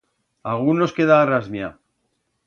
[0.51, 1.69] Agún nos queda rasmia.